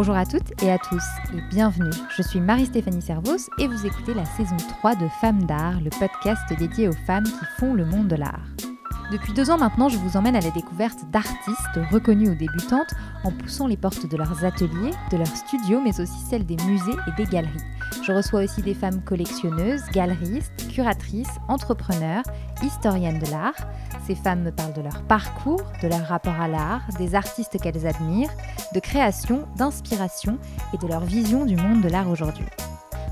[0.00, 1.02] Bonjour à toutes et à tous
[1.34, 1.90] et bienvenue.
[2.16, 6.40] Je suis Marie-Stéphanie Servos et vous écoutez la saison 3 de Femmes d'art, le podcast
[6.56, 8.46] dédié aux femmes qui font le monde de l'art.
[9.10, 13.32] Depuis deux ans maintenant, je vous emmène à la découverte d'artistes reconnus ou débutantes en
[13.32, 17.16] poussant les portes de leurs ateliers, de leurs studios, mais aussi celles des musées et
[17.16, 17.58] des galeries.
[18.06, 22.22] Je reçois aussi des femmes collectionneuses, galeristes, curatrices, entrepreneurs,
[22.62, 23.56] historiennes de l'art.
[24.06, 27.86] Ces femmes me parlent de leur parcours, de leur rapport à l'art, des artistes qu'elles
[27.86, 28.30] admirent,
[28.74, 30.38] de création, d'inspiration
[30.74, 32.46] et de leur vision du monde de l'art aujourd'hui.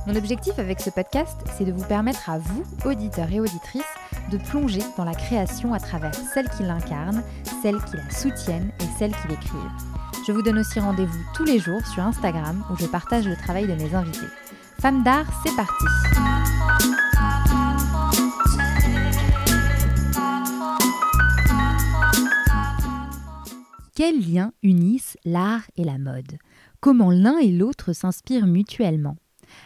[0.07, 3.83] Mon objectif avec ce podcast, c'est de vous permettre à vous, auditeurs et auditrices,
[4.31, 7.23] de plonger dans la création à travers celles qui l'incarnent,
[7.63, 9.61] celles qui la soutiennent et celles qui l'écrivent.
[10.27, 13.67] Je vous donne aussi rendez-vous tous les jours sur Instagram où je partage le travail
[13.67, 14.27] de mes invités.
[14.81, 15.85] Femmes d'art, c'est parti
[23.97, 26.37] Quels liens unissent l'art et la mode?
[26.81, 29.17] Comment l'un et l'autre s'inspirent mutuellement?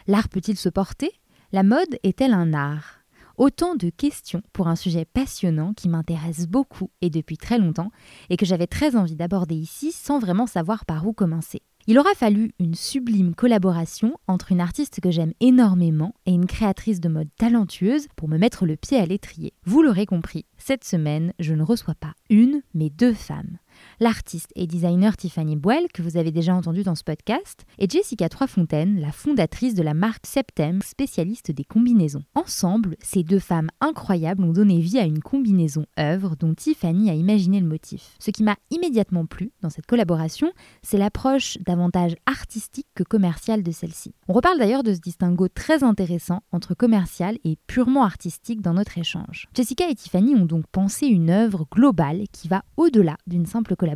[0.07, 1.11] L'art peut-il se porter?
[1.51, 3.01] La mode est-elle un art?
[3.39, 7.91] Autant de questions pour un sujet passionnant qui m'intéresse beaucoup et depuis très longtemps
[8.29, 11.63] et que j'avais très envie d'aborder ici sans vraiment savoir par où commencer.
[11.89, 17.01] Il aura fallu une sublime collaboration entre une artiste que j'aime énormément et une créatrice
[17.01, 19.55] de mode talentueuse pour me mettre le pied à l'étrier.
[19.65, 23.59] Vous l'aurez compris, cette semaine, je ne reçois pas une, mais deux femmes
[24.01, 28.31] l'artiste et designer Tiffany Boyle, que vous avez déjà entendu dans ce podcast, et Jessica
[28.31, 32.25] Troisfontaine, la fondatrice de la marque Septem, spécialiste des combinaisons.
[32.35, 37.15] Ensemble, ces deux femmes incroyables ont donné vie à une combinaison œuvre dont Tiffany a
[37.15, 38.17] imaginé le motif.
[38.19, 40.51] Ce qui m'a immédiatement plu dans cette collaboration,
[40.83, 44.15] c'est l'approche davantage artistique que commerciale de celle-ci.
[44.29, 48.97] On reparle d'ailleurs de ce distinguo très intéressant entre commercial et purement artistique dans notre
[48.97, 49.49] échange.
[49.55, 53.90] Jessica et Tiffany ont donc pensé une œuvre globale qui va au-delà d'une simple collaboration,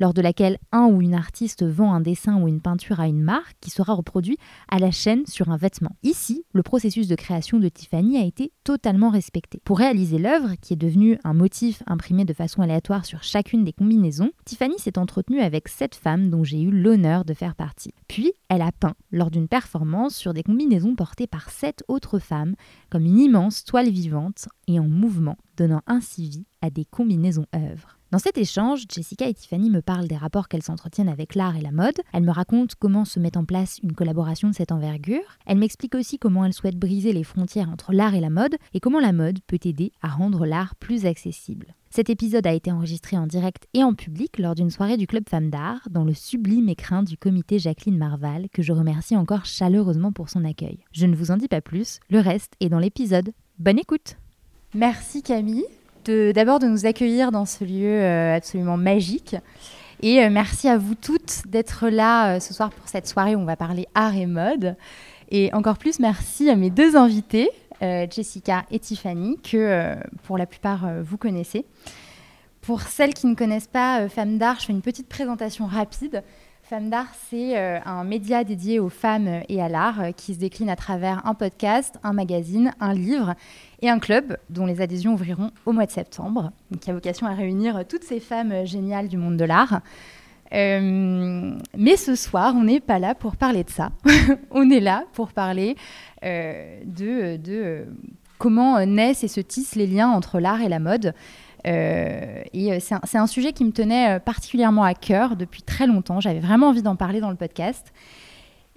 [0.00, 3.22] lors de laquelle un ou une artiste vend un dessin ou une peinture à une
[3.22, 4.38] marque qui sera reproduit
[4.68, 5.96] à la chaîne sur un vêtement.
[6.02, 9.60] Ici, le processus de création de Tiffany a été totalement respecté.
[9.64, 13.72] Pour réaliser l'œuvre, qui est devenue un motif imprimé de façon aléatoire sur chacune des
[13.72, 17.92] combinaisons, Tiffany s'est entretenue avec sept femmes dont j'ai eu l'honneur de faire partie.
[18.08, 22.54] Puis, elle a peint, lors d'une performance, sur des combinaisons portées par sept autres femmes,
[22.90, 27.98] comme une immense toile vivante et en mouvement, donnant ainsi vie à des combinaisons œuvres.
[28.14, 31.60] Dans cet échange, Jessica et Tiffany me parlent des rapports qu'elles s'entretiennent avec l'art et
[31.60, 32.00] la mode.
[32.12, 35.24] Elles me racontent comment se met en place une collaboration de cette envergure.
[35.46, 38.78] Elles m'expliquent aussi comment elles souhaitent briser les frontières entre l'art et la mode et
[38.78, 41.74] comment la mode peut aider à rendre l'art plus accessible.
[41.90, 45.28] Cet épisode a été enregistré en direct et en public lors d'une soirée du Club
[45.28, 50.12] Femmes d'Art dans le sublime écrin du comité Jacqueline Marval que je remercie encore chaleureusement
[50.12, 50.78] pour son accueil.
[50.92, 53.32] Je ne vous en dis pas plus, le reste est dans l'épisode.
[53.58, 54.18] Bonne écoute
[54.72, 55.64] Merci Camille
[56.32, 59.36] d'abord de, nous accueillir dans ce lieu euh, absolument magique.
[60.02, 63.40] Et euh, merci à vous toutes d'être là euh, ce soir pour cette soirée où
[63.40, 64.76] on va parler art et mode.
[65.30, 67.50] Et encore plus, merci à mes deux invités,
[67.80, 71.64] Jessica et Tiffany, que pour la plupart vous connaissez.
[72.60, 76.22] Pour celles qui ne connaissent pas Femmes d'Art, je fais une petite présentation rapide.
[76.64, 80.76] Femmes d'Art, c'est un média dédié aux femmes et à l'art qui se décline à
[80.76, 83.34] travers un podcast, un magazine, un livre
[83.82, 87.34] et un club dont les adhésions ouvriront au mois de septembre, qui a vocation à
[87.34, 89.82] réunir toutes ces femmes géniales du monde de l'art.
[90.54, 93.90] Euh, mais ce soir, on n'est pas là pour parler de ça.
[94.50, 95.76] on est là pour parler
[96.24, 97.84] euh, de
[98.38, 101.12] comment naissent et se tissent les liens entre l'art et la mode.
[101.66, 106.20] Euh, et c'est un, sujet qui me tenait particulièrement à cœur depuis très longtemps.
[106.20, 107.92] J'avais vraiment envie d'en parler dans le podcast.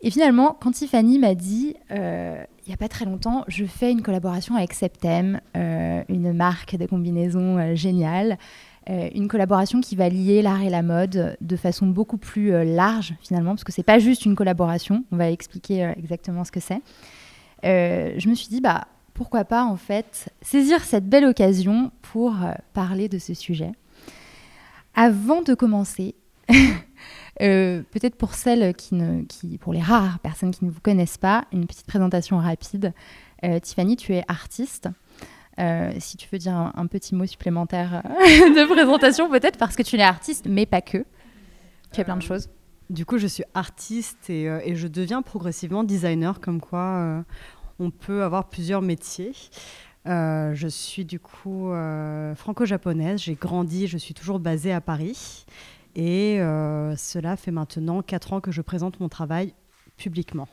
[0.02, 3.92] Et finalement, quand Tiffany m'a dit, euh, il n'y a pas très longtemps, je fais
[3.92, 8.38] une collaboration avec Septem, euh, une marque de combinaisons euh, géniale,
[8.90, 13.52] une collaboration qui va lier l'art et la mode de façon beaucoup plus large finalement,
[13.52, 16.80] parce que c'est pas juste une collaboration, on va expliquer exactement ce que c'est.
[17.64, 22.36] je me suis dit, bah, pourquoi pas en fait saisir cette belle occasion pour
[22.74, 23.72] parler de ce sujet.
[24.96, 26.16] Avant de commencer,
[27.42, 31.18] Euh, peut-être pour celles qui ne, qui, pour les rares personnes qui ne vous connaissent
[31.18, 32.94] pas, une petite présentation rapide.
[33.44, 34.90] Euh, Tiffany, tu es artiste.
[35.60, 39.98] Euh, si tu veux dire un, petit mot supplémentaire de présentation, peut-être parce que tu
[39.98, 41.00] es artiste, mais pas que.
[41.92, 42.50] Tu fais plein de choses.
[42.90, 47.24] Du coup, je suis artiste et, et je deviens progressivement designer, comme quoi
[47.80, 49.34] on peut avoir plusieurs métiers.
[50.06, 51.72] je suis du coup
[52.36, 55.46] franco-japonaise, j'ai grandi, je suis toujours basée à Paris.
[55.98, 59.54] Et euh, cela fait maintenant 4 ans que je présente mon travail
[59.98, 60.48] publiquement.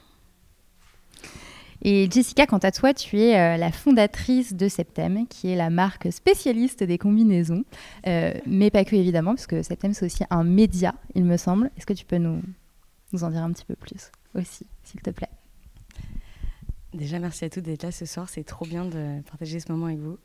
[1.83, 5.69] Et Jessica, quant à toi, tu es euh, la fondatrice de Septem, qui est la
[5.69, 7.65] marque spécialiste des combinaisons,
[8.07, 11.71] euh, mais pas que évidemment, parce que Septem c'est aussi un média, il me semble.
[11.77, 12.41] Est-ce que tu peux nous,
[13.13, 15.29] nous en dire un petit peu plus aussi, s'il te plaît?
[16.95, 18.29] Déjà, merci à tous d'être là ce soir.
[18.29, 20.17] C'est trop bien de partager ce moment avec vous.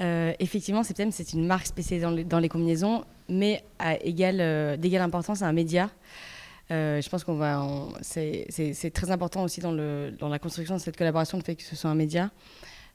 [0.00, 5.48] Euh, effectivement, Septem, c'est une marque spécialisée dans les, combinaisons, mais euh, d'égale importance à
[5.48, 5.90] un média.
[6.70, 7.66] Euh, je pense qu'on va,
[8.02, 11.90] c'est très important aussi dans, la construction de cette collaboration, le fait que ce soit
[11.90, 12.30] un média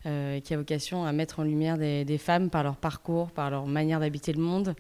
[0.04, 4.00] qui a vocation à mettre en lumière des, femmes par leur parcours, par leur manière
[4.00, 4.76] d'habiter le monde.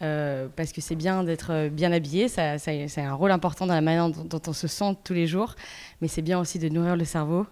[0.00, 4.10] Parce que c'est bien d'être bien habillé, ça, c'est un rôle important dans la manière
[4.10, 5.54] dont, on se sent tous les jours,
[6.00, 7.46] mais c'est bien aussi de nourrir le cerveau,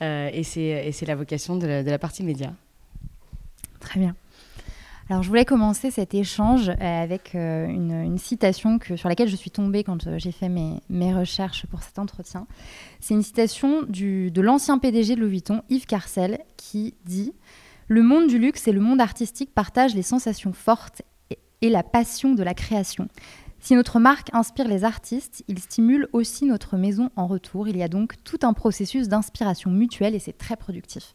[0.00, 2.52] et c'est la vocation de la, partie média.
[3.80, 4.14] Très bien.
[5.10, 9.36] Alors, je voulais commencer cet échange euh, avec euh, une, citation que, sur laquelle je
[9.36, 12.46] suis tombée quand euh, j'ai fait mes, recherches pour cet entretien.
[13.00, 17.34] C'est une citation de l'ancien PDG de Louis Vuitton, Yves Carcel, qui dit
[17.88, 21.02] Le monde du luxe et le monde artistique partagent les sensations fortes
[21.62, 23.08] et, la passion de la création.
[23.60, 27.68] Si notre marque inspire les artistes, il stimule aussi notre maison en retour.
[27.68, 31.14] Il y a donc tout un processus d'inspiration mutuelle et c'est très productif.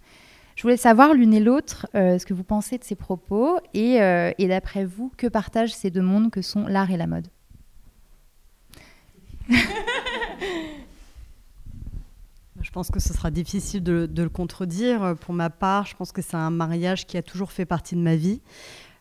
[0.56, 4.32] Je voulais savoir l'une et l'autre euh, ce que vous pensez de ces propos euh,
[4.38, 7.28] et d'après vous, que partagent ces deux mondes que sont l'art et la mode?
[12.68, 15.16] Je pense que ce sera difficile de, le contredire.
[15.22, 18.02] Pour ma part, je pense que c'est un mariage qui a toujours fait partie de
[18.02, 18.42] ma vie.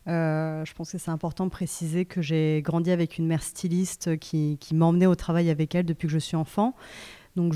[0.08, 4.19] Euh, je pense que c'est important de préciser que j'ai grandi avec une mère styliste
[4.19, 6.75] qui, m'emmenait au travail avec elle depuis que je suis enfant.
[7.37, 7.53] Donc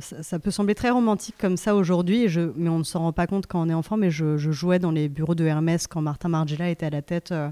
[0.00, 2.26] ça, peut sembler très romantique comme ça aujourd'hui,
[2.56, 3.96] mais on ne s'en rend pas compte quand on est enfant.
[3.96, 7.30] Mais je, jouais dans les bureaux de Hermès quand Martin Margiela était à la tête
[7.30, 7.50] euh,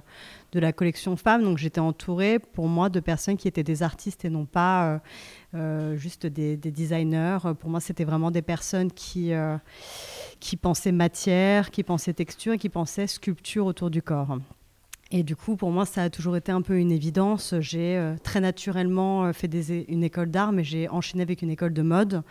[0.51, 1.45] de la collection Femmes.
[1.45, 4.99] Donc j'étais entourée, pour moi, de personnes qui étaient des artistes et non pas euh,
[5.97, 7.39] juste des, designers.
[7.59, 9.33] Pour moi, c'était vraiment des personnes qui,
[10.39, 14.39] qui pensaient matière, qui pensaient texture et qui pensaient sculpture autour du corps.
[15.13, 17.55] Et du coup, pour moi, ça a toujours été un peu une évidence.
[17.59, 21.51] J'ai euh, très naturellement euh, fait des, une école d'art, mais j'ai enchaîné avec une
[21.51, 22.23] école de mode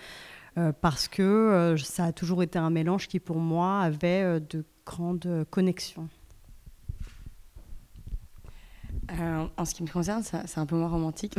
[0.57, 5.45] euh, parce que ça a toujours été un mélange qui, pour moi, avait de grandes
[5.49, 6.07] connexions.
[9.57, 11.35] en ce qui me concerne, c'est un peu moins romantique.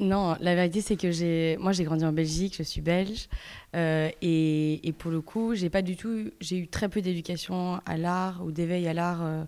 [0.00, 3.28] non, la vérité, c'est que j'ai, moi, j'ai grandi en Belgique, je suis belge,
[3.74, 7.96] et, et, pour le coup, j'ai pas du tout, j'ai eu très peu d'éducation à
[7.96, 9.46] l'art ou d'éveil à l'art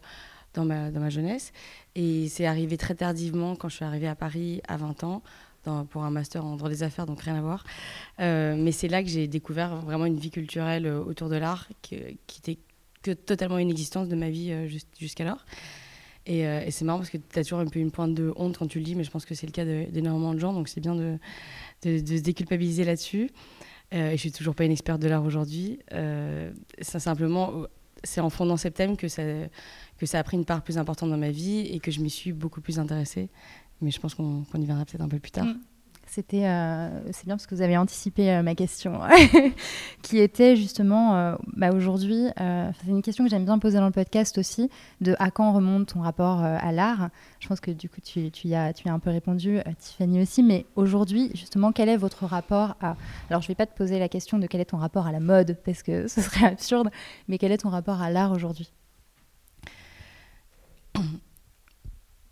[0.54, 1.52] dans ma, dans ma jeunesse.
[1.94, 5.22] Et c'est arrivé très tardivement quand je suis arrivée à Paris à 20 ans.
[5.90, 7.64] Pour un master en droit des affaires, donc rien à voir.
[8.18, 11.68] Euh, mais c'est là que j'ai découvert vraiment une vie culturelle euh, autour de l'art
[11.82, 12.58] qui, était
[13.02, 14.68] que totalement inexistence de ma vie euh,
[14.98, 15.44] jusqu'alors.
[16.26, 18.58] Et, et c'est marrant parce que tu as toujours un peu une pointe de honte
[18.58, 20.68] quand tu le dis, mais je pense que c'est le cas d'énormément de, gens, donc
[20.68, 21.18] c'est bien de,
[21.82, 23.30] se déculpabiliser là-dessus.
[23.90, 25.80] et je suis toujours pas une experte de l'art aujourd'hui.
[26.80, 27.66] ça simplement,
[28.04, 29.22] c'est en fondant que ça,
[29.98, 32.10] que ça a pris une part plus importante dans ma vie et que je m'y
[32.10, 33.28] suis beaucoup plus intéressée.
[33.80, 35.46] Mais je pense qu'on y viendra peut-être un peu plus tard.
[35.46, 35.60] Mm.
[36.12, 38.98] C'était, euh, c'est bien parce que vous avez anticipé euh, ma question,
[40.02, 43.92] qui était justement, euh, bah aujourd'hui, c'est une question que j'aime bien poser dans le
[43.92, 44.70] podcast aussi,
[45.00, 47.10] de à quand remonte ton rapport à l'art.
[47.38, 50.20] Je pense que du coup, tu, tu, y, as, tu as un peu répondu, Tiffany
[50.20, 52.96] aussi, mais aujourd'hui, justement, quel est votre rapport à...
[53.28, 55.12] Alors, je ne vais pas te poser la question de quel est ton rapport à
[55.12, 56.90] la mode, parce que ce serait absurde,
[57.28, 58.72] mais quel est ton rapport à l'art aujourd'hui?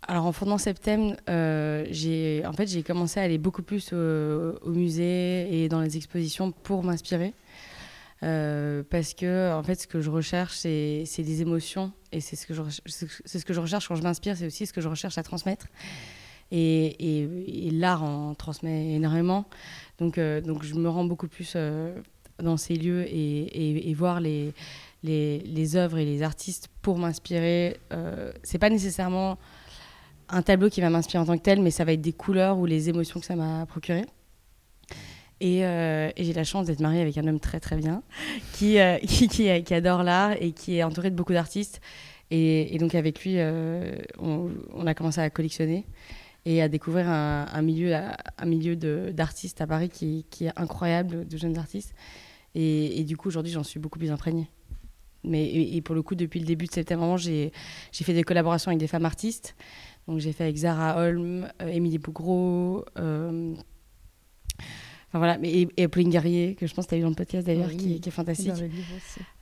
[0.09, 4.57] Alors en fondant Septem, euh, j'ai en fait j'ai commencé à aller beaucoup plus au,
[4.65, 7.35] musée et dans les expositions pour m'inspirer.
[8.23, 12.47] Euh, parce que en fait ce que je recherche c'est des émotions et c'est ce
[12.47, 14.89] que je c'est ce que je recherche quand je m'inspire c'est aussi ce que je
[14.89, 15.67] recherche à transmettre
[16.51, 19.45] et, et, l'art en transmet énormément
[19.99, 21.55] donc euh, donc je me rends beaucoup plus
[22.39, 24.53] dans ces lieux et, et voir les
[25.03, 27.77] les, les, œuvres et les artistes pour m'inspirer.
[27.93, 29.37] Euh, c'est pas nécessairement
[30.29, 32.57] un tableau qui va m'inspirer en tant que tel, mais ça va être des couleurs
[32.57, 34.05] ou les émotions que ça m'a procuré.
[35.41, 38.03] Et, euh, j'ai la chance d'être mariée avec un homme très très bien,
[38.53, 41.81] qui, euh, qui, adore l'art et qui est entouré de beaucoup d'artistes.
[42.31, 45.85] Et, donc avec lui, euh, on, a commencé à collectionner
[46.45, 51.57] et à découvrir un, milieu, un milieu d'artistes à Paris qui, est incroyable, de jeunes
[51.57, 51.93] artistes.
[52.55, 54.49] Et, et du coup, aujourd'hui, j'en suis beaucoup plus imprégnée.
[55.23, 57.51] Mais, et, pour le coup, depuis le début de septembre, j'ai
[57.91, 59.55] fait des collaborations avec des femmes artistes.
[60.09, 63.53] Donc j'ai fait avec Zara Holm, euh, Émilie Bougro, euh,
[64.57, 67.15] enfin voilà, et, et Pauline Guerrier, que je pense que tu as eu dans le
[67.15, 68.53] podcast d'ailleurs, qui, est fantastique.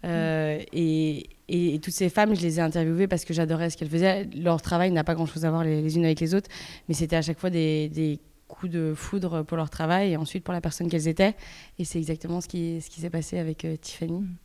[0.03, 3.89] Euh, et, et, toutes ces femmes, je les ai interviewées parce que j'adorais ce qu'elles
[3.89, 4.25] faisaient.
[4.35, 6.49] Leur travail n'a pas grand-chose à voir les, unes avec les autres,
[6.89, 8.19] mais c'était à chaque fois des, des,
[8.49, 11.35] coups de foudre pour leur travail et ensuite pour la personne qu'elles étaient.
[11.79, 14.19] Et c'est exactement ce qui, ce qui s'est passé avec Tiffany.
[14.19, 14.35] Mm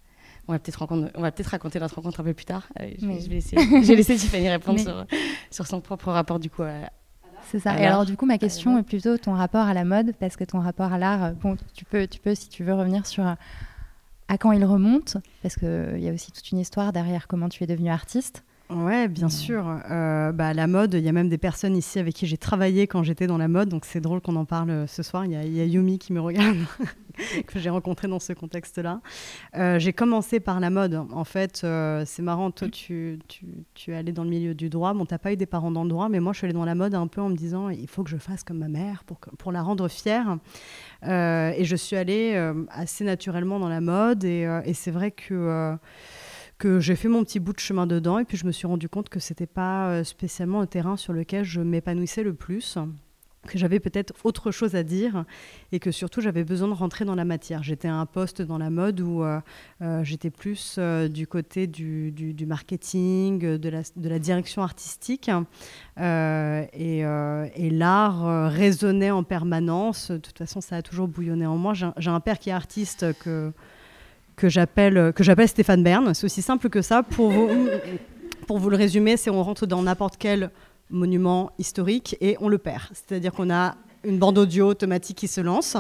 [0.49, 2.69] on va peut-être peut raconter notre rencontre un peu plus tard.
[2.81, 4.81] Euh, je, vais, laisser, Tiffany répondre
[5.51, 6.91] sur, son propre rapport du coup à,
[7.51, 7.79] C'est ça.
[7.81, 10.45] Et alors, du coup, ma question est plutôt ton rapport à la mode, parce que
[10.45, 13.25] ton rapport à l'art, bon, tu peux, tu peux, si tu veux, revenir sur
[14.29, 17.63] à quand il remonte, parce qu'il y a aussi toute une histoire derrière comment tu
[17.65, 18.45] es devenu artiste.
[18.71, 19.65] Ouais, bien sûr.
[19.91, 22.87] Euh, bah, la mode, il y a même des personnes ici avec qui j'ai travaillé
[22.87, 25.27] quand j'étais dans la mode, donc c'est drôle qu'on en parle euh, ce soir.
[25.27, 26.57] Il y, a Yumi qui me regarde,
[27.47, 29.01] que j'ai rencontré dans ce contexte-là.
[29.57, 30.95] Euh, j'ai commencé par la mode.
[31.13, 31.67] En fait,
[32.07, 34.95] c'est marrant, toi, tu, tu, tu, es allé dans le milieu du droit.
[34.95, 36.65] Bon, t'as pas eu des parents dans le droit, mais moi, je suis allée dans
[36.65, 39.05] la mode un peu en me disant, il faut que je fasse comme ma mère
[39.05, 40.39] pour, pour la rendre fière.
[41.03, 45.77] et je suis allée assez naturellement dans la mode, et, et c'est vrai que
[46.63, 48.89] que j'ai fait mon petit bout de chemin dedans et puis je me suis rendu
[48.89, 52.79] compte que c'était pas euh, spécialement un terrain sur lequel je m'épanouissais le plus
[53.49, 55.25] que j'avais peut-être autre chose à dire
[55.73, 57.65] et que surtout j'avais besoin de rentrer dans la matière.
[57.65, 59.41] J'étais à un poste dans la mode où euh,
[59.81, 60.79] euh, j'étais plus
[61.11, 65.29] du côté du, du, marketing, de la, de la, direction artistique
[65.99, 70.13] et, et l'art résonnait en permanence.
[70.13, 71.73] De toute façon, ça a toujours bouillonné en moi.
[71.75, 73.53] J'ai un père qui est artiste que
[74.37, 76.15] que j'appelle que j'appelle Stéphane Bern.
[76.15, 77.03] C'est aussi simple que ça.
[77.03, 77.49] Pour vous,
[78.47, 80.51] pour vous le résumer, c'est on rentre dans n'importe quel
[80.91, 82.83] monument historique et on le perd.
[82.93, 85.77] C'est-à-dire qu'on a une bande audio automatique qui se lance.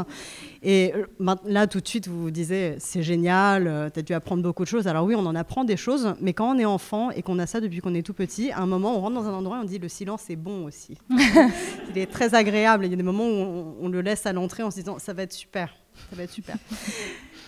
[0.62, 4.12] Et euh, là, tout de suite, vous vous disiez, c'est génial, euh, tu as dû
[4.14, 4.86] apprendre beaucoup de choses.
[4.86, 7.46] Alors oui, on en apprend des choses, mais quand on est enfant et qu'on a
[7.46, 9.60] ça depuis qu'on est tout petit, à un moment, on rentre dans un endroit et
[9.60, 10.96] on dit, le silence est bon aussi.
[11.90, 12.86] Il est très agréable.
[12.86, 14.98] Il y a des moments où on, on le laisse à l'entrée en se disant,
[14.98, 15.74] ça va être super,
[16.10, 16.56] ça va être super.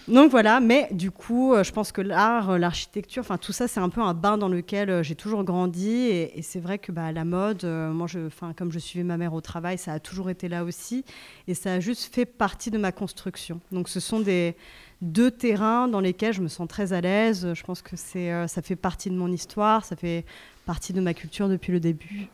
[0.06, 3.68] Donc voilà, mais du coup, euh, je pense que l'art, euh, l'architecture, enfin tout ça,
[3.68, 5.88] c'est un peu un bain dans lequel euh, j'ai toujours grandi.
[5.88, 8.06] Et, c'est vrai que bah, la mode, moi,
[8.54, 11.04] comme je suivais ma mère au travail, ça a toujours été là aussi.
[11.48, 13.60] Et ça a juste fait partie de ma construction.
[13.72, 14.56] Donc ce sont des
[15.00, 17.54] deux terrains dans lesquels je me sens très à l'aise.
[17.54, 20.26] Je pense que ça fait partie de mon histoire, ça fait
[20.66, 22.28] partie de ma culture depuis le début.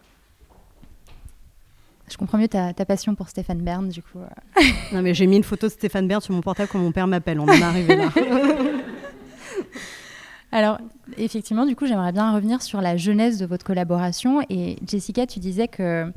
[2.11, 4.19] Je comprends mieux ta, passion pour Stéphane Bern, du coup.
[4.19, 4.63] Euh.
[4.93, 7.07] non, mais j'ai mis une photo de Stéphane Bern sur mon portable quand mon père
[7.07, 7.39] m'appelle.
[7.39, 8.11] On en est arrivé là.
[10.53, 10.79] Alors,
[11.17, 14.43] effectivement, du coup, j'aimerais bien revenir sur la jeunesse de votre collaboration.
[14.51, 16.11] Et Jessica, tu disais que euh,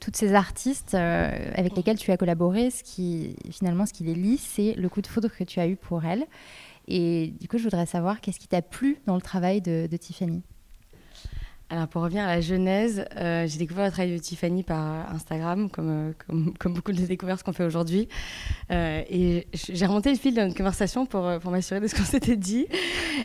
[0.00, 4.14] toutes ces artistes euh, avec lesquels tu as collaboré, ce qui, finalement, ce qui les
[4.14, 6.26] lie, c'est le coup de foudre que tu as eu pour elles.
[6.86, 10.42] Et du coup, je voudrais savoir qu'est-ce qui t'a plu dans le travail de Tiffany?
[11.70, 15.70] Alors pour revenir à la genèse, euh, j'ai découvert le travail de Tiffany par Instagram,
[15.70, 18.08] comme, euh, comme, beaucoup de découvertes qu'on fait aujourd'hui.
[18.70, 22.04] Euh, et j'ai remonté le fil de notre conversation pour, pour m'assurer de ce qu'on
[22.04, 22.66] s'était dit.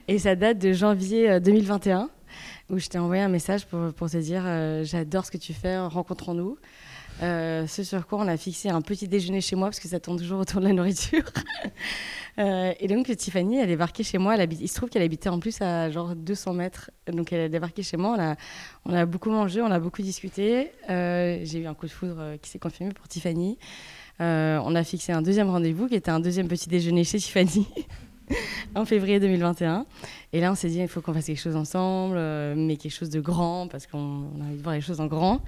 [0.07, 2.09] Et ça date de janvier 2021,
[2.69, 4.43] où je t'ai envoyé un message pour, pour te dire
[4.83, 6.57] J'adore ce que tu fais, rencontrons-nous.
[7.19, 10.17] Ce sur quoi on a fixé un petit déjeuner chez moi, parce que ça tourne
[10.17, 11.23] toujours autour de la nourriture.
[12.39, 14.35] Euh, et donc Tiffany, elle est débarqué chez moi.
[14.37, 16.89] Il se trouve qu'elle habitait en plus à genre 200 mètres.
[17.11, 18.15] Donc elle est débarqué chez moi.
[18.17, 18.35] On a,
[18.85, 20.71] on a beaucoup mangé, on a beaucoup discuté.
[20.89, 23.57] Euh, j'ai eu un coup de foudre euh, qui s'est confirmé pour Tiffany.
[24.19, 27.67] on a fixé un deuxième rendez-vous qui était un deuxième petit déjeuner chez Tiffany.
[28.75, 29.85] en février 2021.
[30.31, 32.15] Et là, on s'est dit, il faut qu'on fasse quelque chose ensemble,
[32.55, 35.41] mais quelque chose de grand, parce qu'on a envie de voir les choses en grand.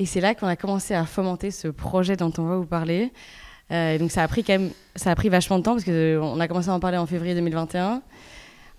[0.00, 3.12] Et c'est là qu'on a commencé à fomenter ce projet dont on va vous parler.
[3.70, 5.90] Euh, donc ça a pris quand même, ça a pris vachement de temps parce que
[6.16, 8.00] euh, on a commencé à en parler en février 2021.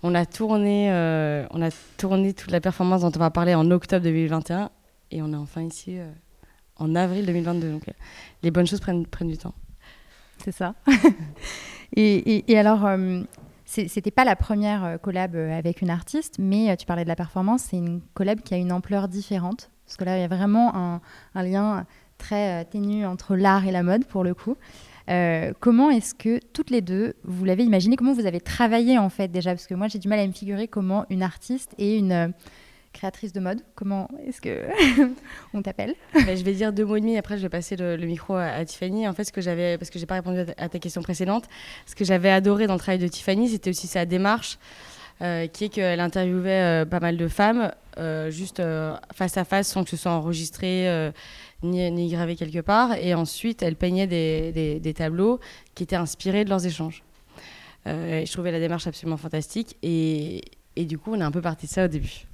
[0.02, 3.70] On a tourné, euh, on a tourné toute la performance dont on va parler en
[3.70, 4.70] octobre 2021
[5.12, 5.96] et on est enfin ici
[6.74, 7.70] en avril 2022.
[7.70, 7.84] Donc
[8.42, 9.54] les bonnes choses prennent, du temps.
[10.42, 10.74] C'est ça.
[11.96, 12.84] et, et, alors,
[13.64, 17.76] c'était pas la première collab avec une artiste, mais tu parlais de la performance, c'est
[17.76, 19.70] une collab qui a une ampleur différente.
[19.86, 21.00] Parce que là, il y a vraiment
[21.34, 21.86] un, lien
[22.18, 24.56] très euh, ténue entre l'art et la mode pour le coup.
[25.10, 29.08] Euh, comment est-ce que toutes les deux, vous l'avez imaginé, comment vous avez travaillé en
[29.08, 29.50] fait déjà?
[29.50, 32.28] Parce que moi j'ai du mal à me figurer comment une artiste et une euh,
[32.92, 34.62] créatrice de mode, comment est-ce que
[35.54, 35.94] on t'appelle?
[36.14, 38.64] Bah, Je vais dire deux mots et demi, après je vais passer le, micro à,
[38.64, 39.08] Tiffany.
[39.08, 41.44] En fait, ce que j'avais, parce que j'ai pas répondu à ta, question précédente,
[41.86, 44.58] ce que j'avais adoré dans le travail de Tiffany, c'était aussi sa démarche.
[45.52, 47.70] Qui est qu'elle interviewait pas mal de femmes,
[48.28, 48.62] juste
[49.14, 51.12] face à face, sans que ce soit enregistré
[51.62, 52.94] ni, gravé quelque part.
[52.94, 55.40] Et ensuite, elle peignait des, des, tableaux
[55.74, 57.02] qui étaient inspirés de leurs échanges.
[57.86, 59.76] Euh, je trouvais la démarche absolument fantastique.
[59.82, 60.42] Et,
[60.76, 62.26] et, du coup, on est un peu parti de ça au début.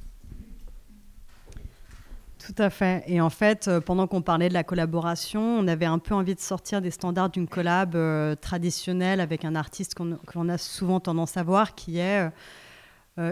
[2.38, 3.04] Tout à fait.
[3.06, 6.34] Et en fait, euh, pendant qu'on parlait de la collaboration, on avait un peu envie
[6.34, 11.36] de sortir des standards d'une collab euh, traditionnelle avec un artiste qu'on a souvent tendance
[11.36, 12.30] à voir, qui est euh,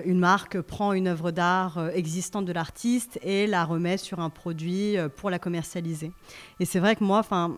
[0.04, 4.30] une marque prend une œuvre d'art euh, existante de l'artiste et la remet sur un
[4.30, 6.12] produit euh, pour la commercialiser.
[6.60, 7.56] Et c'est vrai que moi, enfin,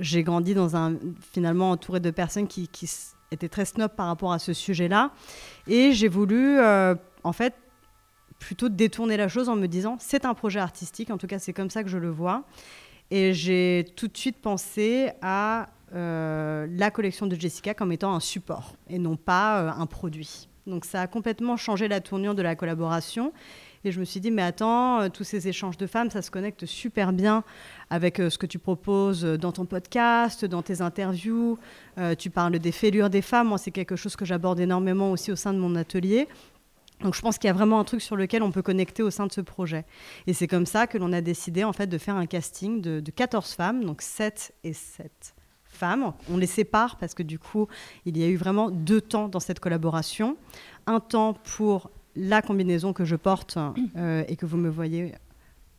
[0.00, 0.94] j'ai grandi dans un
[1.32, 2.70] finalement entouré de personnes qui,
[3.30, 5.10] étaient très snob par rapport à ce sujet-là,
[5.66, 7.54] et j'ai voulu en fait
[8.38, 11.52] plutôt détourné la chose en me disant c'est un projet artistique, en tout cas c'est
[11.52, 12.44] comme ça que je le vois.
[13.10, 18.20] Et j'ai tout de suite pensé à euh, la collection de Jessica comme étant un
[18.20, 20.47] support et non pas euh, un produit.
[20.68, 23.32] Donc ça a complètement changé la tournure de la collaboration.
[23.84, 26.30] Et je me suis dit, mais attends, euh, tous ces échanges de femmes, ça se
[26.30, 27.44] connecte super bien
[27.90, 31.58] avec ce que tu proposes dans ton podcast, dans tes interviews.
[32.18, 33.48] tu parles des fêlures des femmes.
[33.48, 36.28] Moi, c'est quelque chose que j'aborde énormément aussi au sein de mon atelier.
[37.00, 39.10] Donc je pense qu'il y a vraiment un truc sur lequel on peut connecter au
[39.10, 39.84] sein de ce projet.
[40.26, 43.00] Et c'est comme ça que l'on a décidé en fait de faire un casting de,
[43.00, 45.34] de 14 femmes, donc 7 et 7
[45.78, 46.12] femmes.
[46.30, 47.68] On les sépare parce que du coup,
[48.04, 50.36] il y a eu vraiment deux temps dans cette collaboration.
[50.86, 53.58] Un temps pour la combinaison que je porte
[53.96, 55.14] euh, et que vous me voyez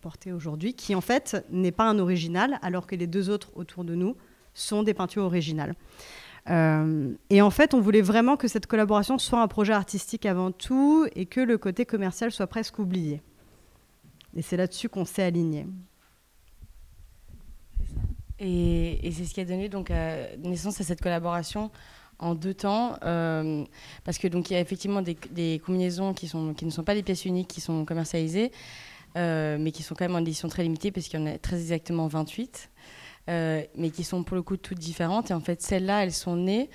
[0.02, 3.84] porter aujourd'hui, qui en fait n'est pas un original, alors que les deux autres autour
[3.84, 4.16] de nous
[4.54, 5.76] sont des peintures originales.
[6.50, 10.52] Euh, et en fait, on voulait vraiment que cette collaboration soit un projet artistique avant
[10.52, 13.22] tout et que le côté commercial soit presque oublié.
[14.36, 15.68] Et c'est là-dessus qu'on s'est aligné.
[18.40, 19.92] Et, c'est ce qui a donné donc
[20.40, 21.72] naissance à cette collaboration
[22.20, 23.64] en deux temps, euh,
[24.04, 27.26] parce que donc il y a effectivement des, combinaisons qui ne sont pas des pièces
[27.26, 28.52] uniques qui sont commercialisées,
[29.18, 31.38] euh, mais qui sont quand même en édition très limitée parce qu'il y en a
[31.38, 32.70] très exactement 28.
[33.30, 35.30] Euh, mais qui sont pour le coup toutes différentes.
[35.30, 36.70] Et en fait, celles-là, elles sont nées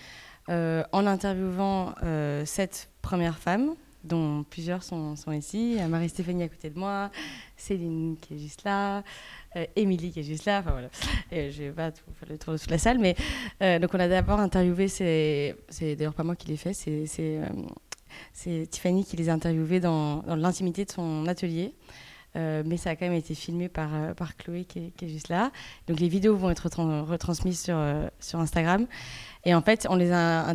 [0.51, 3.75] euh, en interviewant euh, sept premières femmes,
[4.05, 5.77] dont plusieurs sont, sont ici.
[5.89, 7.11] Marie-Stéphanie à côté de moi,
[7.57, 9.03] Céline qui est juste là,
[9.77, 10.61] Émilie qui est juste là.
[10.61, 10.89] Enfin voilà,
[11.31, 13.15] et je vais pas tout faire le tour de toute la salle, mais
[13.81, 15.57] donc on a d'abord interviewé, c'est
[15.97, 20.85] d'ailleurs pas moi qui l'ai fait, c'est Tiffany qui les a interviewées dans, dans l'intimité
[20.85, 21.75] de son atelier.
[22.37, 25.29] Euh, mais ça a quand même été filmé par, euh, par Chloé qui est, juste
[25.29, 25.53] là.
[25.87, 26.69] Donc les vidéos vont être
[27.03, 28.87] retransmises sur, euh, sur Instagram.
[29.45, 30.55] Et en fait, on les a,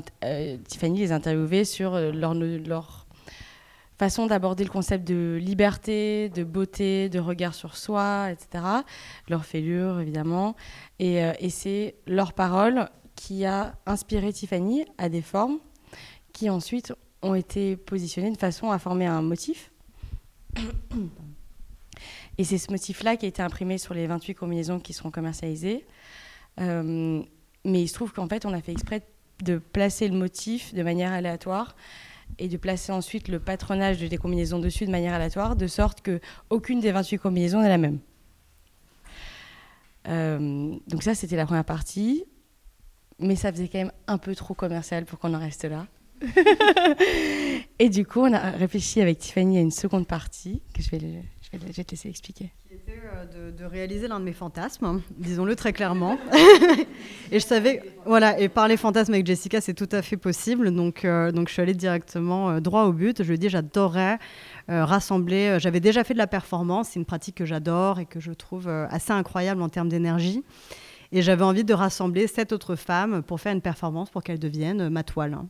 [0.67, 3.05] Tiffany les a interviewées sur leur, leur
[3.99, 8.63] façon d'aborder le concept de liberté, de beauté, de regard sur soi, etc.
[9.27, 10.55] Leur fêlure, évidemment.
[10.99, 15.59] Et, et c'est leur parole qui a inspiré Tiffany à des formes
[16.31, 19.71] qui ensuite ont été positionnées de façon à former un motif.
[22.37, 25.85] Et c'est ce motif-là qui a été imprimé sur les 28 combinaisons qui seront commercialisées.
[26.61, 27.21] Euh,
[27.65, 29.03] mais il se trouve qu'en fait, on a fait exprès
[29.43, 31.75] de placer le motif de manière aléatoire
[32.37, 36.01] et de placer ensuite le patronage de des combinaisons dessus de manière aléatoire, de sorte
[36.01, 37.99] que aucune des 28 combinaisons n'est la même.
[40.07, 42.23] Euh, donc ça, c'était la première partie.
[43.19, 45.87] Mais ça faisait quand même un peu trop commercial pour qu'on en reste là.
[47.79, 51.23] et du coup, on a réfléchi avec Tiffany à une seconde partie que je vais,
[51.53, 52.51] je vais, te laisser expliquer.
[52.67, 56.17] Qui était euh, de, réaliser l'un de mes fantasmes, hein, disons-le très clairement.
[57.31, 60.71] et je savais, voilà, et parler fantasme avec Jessica, c'est tout à fait possible.
[60.71, 63.23] Donc, euh, donc je suis allée directement euh, droit au but.
[63.23, 64.19] Je lui ai dit, j'adorerais
[64.67, 65.57] rassembler.
[65.59, 68.67] J'avais déjà fait de la performance, c'est une pratique que j'adore et que je trouve
[68.67, 70.43] assez incroyable en termes d'énergie.
[71.11, 74.89] Et j'avais envie de rassembler sept autres femmes pour faire une performance pour qu'elles deviennent
[74.89, 75.33] ma toile.
[75.33, 75.49] Hein.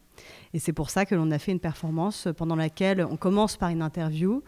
[0.53, 3.69] Et c'est pour ça que l'on a fait une performance pendant laquelle on commence par
[3.69, 4.41] une interview.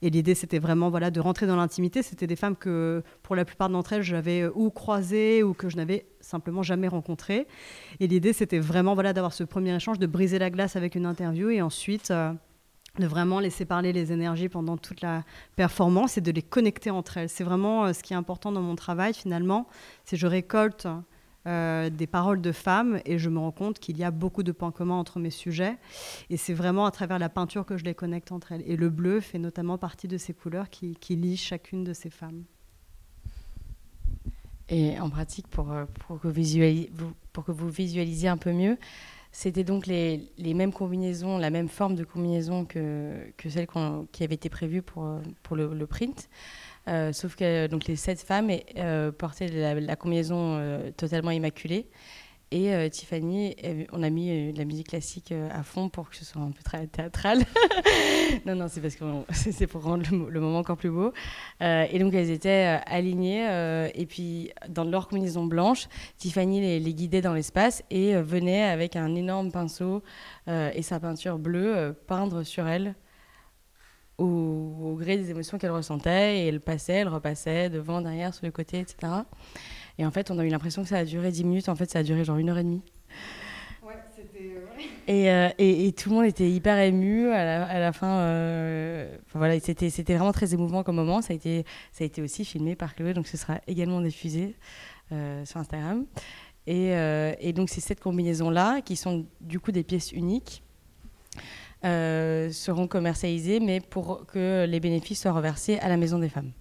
[0.00, 2.02] Et l'idée, c'était vraiment voilà, de rentrer dans l'intimité.
[2.02, 5.68] C'était des femmes que, pour la plupart d'entre elles, j'avais euh, ou croisées ou que
[5.68, 7.46] je n'avais simplement jamais rencontrées.
[8.00, 11.04] Et l'idée, c'était vraiment voilà, d'avoir ce premier échange, de briser la glace avec une
[11.04, 12.32] interview et ensuite euh,
[12.98, 15.24] de vraiment laisser parler les énergies pendant toute la
[15.56, 17.28] performance et de les connecter entre elles.
[17.28, 19.66] C'est vraiment euh, ce qui est important dans mon travail finalement,
[20.04, 20.86] c'est je récolte
[21.46, 24.50] euh, des paroles de femmes et je me rends compte qu'il y a beaucoup de
[24.50, 25.76] points communs entre mes sujets.
[26.30, 28.62] Et c'est vraiment à travers la peinture que je les connecte entre elles.
[28.66, 32.44] Et le bleu fait notamment partie de ces couleurs qui, lient chacune de ces femmes.
[34.70, 38.78] Et en pratique, pour, euh, que vous visualisiez un peu mieux,
[39.36, 43.66] c'était donc les, mêmes combinaisons, la même forme de combinaison que, celle
[44.12, 46.28] qui avait été prévue pour, pour le print.
[46.88, 51.86] Euh, sauf que donc, les sept femmes euh, portaient la, combinaison euh, totalement immaculée.
[52.56, 53.56] Et Tiffany,
[53.90, 56.86] on a mis de la musique classique à fond pour que ce soit un peu
[56.86, 57.40] théâtral.
[58.46, 61.12] non, non, c'est parce que c'est pour rendre le, moment encore plus beau.
[61.60, 63.90] et donc elles étaient alignées.
[63.92, 69.16] et puis dans leur combinaison blanche, Tiffany les, guidait dans l'espace et venait avec un
[69.16, 70.04] énorme pinceau
[70.46, 72.94] et sa peinture bleue peindre sur elles
[74.18, 78.52] au, gré des émotions qu'elle ressentait et elle passait, elle repassait devant, derrière, sur le
[78.52, 79.12] côté, etc.
[79.98, 81.68] Et en fait, on a eu l'impression que ça a duré 10 minutes.
[81.68, 82.82] En fait, ça a duré genre une heure et demie.
[83.82, 84.54] Ouais, c'était.
[85.08, 88.18] Euh, et, et, tout le monde était hyper ému à la, à la fin.
[88.18, 91.22] Euh, voilà, c'était, c'était vraiment très émouvant comme moment.
[91.22, 94.56] Ça a, été, ça a été aussi filmé par Chloé, donc ce sera également diffusé
[95.12, 96.06] euh, sur Instagram.
[96.66, 96.92] Et,
[97.40, 100.62] et donc, c'est cette combinaison-là, qui sont du coup des pièces uniques,
[101.82, 106.52] seront commercialisés, mais pour que les bénéfices soient reversés à la Maison des femmes.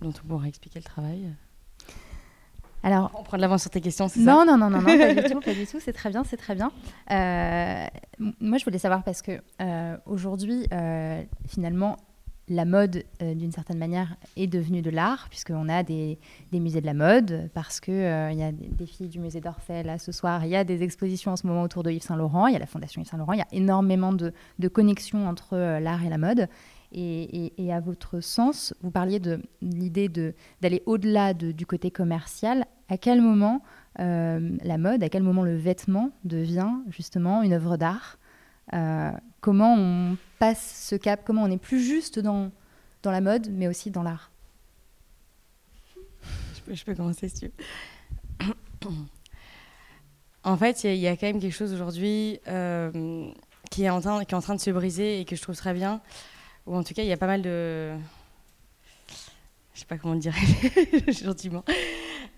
[0.00, 1.28] Donc, on pourra expliquer le travail.
[2.84, 5.14] Alors, on prend de l'avance sur tes questions, c'est ça Non, non, non, non, pas
[5.14, 5.80] du tout, pas du tout.
[5.80, 6.70] C'est très bien, c'est très bien.
[7.10, 7.86] Euh,
[8.40, 11.96] moi, je voulais savoir parce que euh, aujourd'hui, euh, finalement,
[12.48, 16.18] la mode, d'une certaine manière, est devenue de l'art, puisqu'on a des,
[16.52, 19.96] musées de la mode, parce qu'il il y a des, filles du musée d'Orsay, là,
[19.96, 20.44] ce soir.
[20.44, 22.48] Il y a des expositions en ce moment autour de Yves Saint-Laurent.
[22.48, 23.32] Il y a la Fondation Yves Saint-Laurent.
[23.32, 26.48] Il y a énormément de, de connexions entre l'art et la mode.
[26.96, 30.08] Et, à votre sens, vous parliez de l'idée
[30.60, 32.66] d'aller au-delà du côté commercial.
[32.88, 33.62] À quel moment
[33.98, 38.18] euh, la mode, à quel moment le vêtement devient justement une œuvre d'art
[38.72, 42.50] euh, Comment on passe ce cap Comment on est plus juste dans,
[43.02, 44.30] dans la mode, mais aussi dans l'art?
[46.70, 47.52] Je peux, commencer si tu
[48.46, 48.90] veux.
[50.44, 53.30] en fait, il y, a quand même quelque chose aujourd'hui euh,
[53.70, 55.56] qui, est en train, qui est en train de se briser et que je trouve
[55.56, 56.00] très bien
[56.66, 57.92] ou en tout cas, il y a pas mal de.
[59.74, 60.34] Je sais pas comment le dire
[61.08, 61.64] gentiment.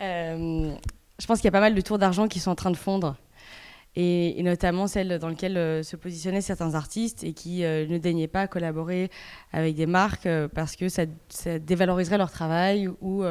[0.00, 0.74] Euh,
[1.18, 2.76] je pense qu'il y a pas mal de tours d'argent qui sont en train de
[2.76, 3.16] fondre.
[3.98, 8.28] Et, notamment celles dans lesquelles euh, se positionnaient certains artistes et qui euh, ne daignaient
[8.28, 9.10] pas collaborer
[9.52, 11.04] avec des marques parce que ça,
[11.60, 13.24] dévaloriserait leur travail ou,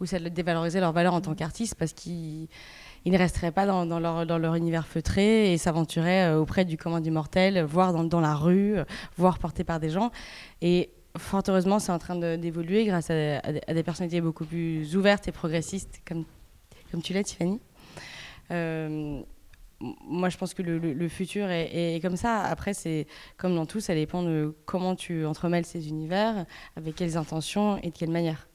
[0.00, 2.48] ou ça dévaloriserait leur valeur en tant qu'artiste parce qu'ils
[3.04, 7.10] ils ne resteraient pas dans, leur, univers feutré et s'aventuraient euh, auprès du commun du
[7.10, 8.76] mortel, voire dans, la rue,
[9.16, 10.10] voire portés par des gens.
[10.60, 15.32] Et fort heureusement, c'est en train d'évoluer grâce à, des personnalités beaucoup plus ouvertes et
[15.32, 16.24] progressistes, comme,
[17.02, 17.60] tu l'as, Tiffany.
[18.50, 19.22] Euh,
[19.80, 22.42] moi, je pense que le, le, futur est, est, comme ça.
[22.42, 23.06] Après, c'est
[23.38, 26.44] comme dans tout, ça dépend de comment tu entremêles ces univers,
[26.76, 28.49] avec quelles intentions et de quelle manière.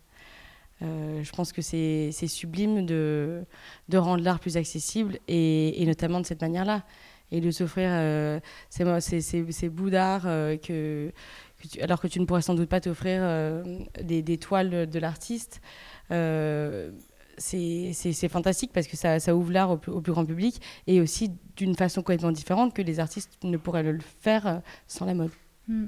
[0.81, 3.45] Euh, je pense que c'est sublime de,
[3.93, 6.83] rendre l'art plus accessible et, notamment de cette manière-là.
[7.31, 11.09] Et de s'offrir euh, ces, bouts d'art euh,
[11.81, 13.23] alors que tu ne pourrais sans doute pas t'offrir
[14.01, 15.59] des, toiles de l'artiste.
[16.09, 16.91] c'est
[18.29, 22.31] fantastique parce que ça, ouvre l'art au, plus grand public et aussi d'une façon complètement
[22.31, 25.31] différente que les artistes ne pourraient le faire sans la mode.
[25.67, 25.87] Hmm.